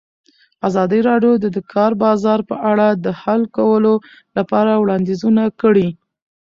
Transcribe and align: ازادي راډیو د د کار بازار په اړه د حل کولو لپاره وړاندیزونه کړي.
ازادي 0.67 0.99
راډیو 1.09 1.31
د 1.43 1.45
د 1.55 1.57
کار 1.73 1.91
بازار 2.03 2.39
په 2.49 2.55
اړه 2.71 2.87
د 3.05 3.07
حل 3.21 3.41
کولو 3.57 3.93
لپاره 4.37 4.71
وړاندیزونه 4.77 5.43
کړي. 5.61 5.87